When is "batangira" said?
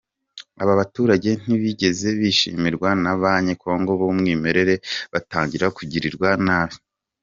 5.13-5.65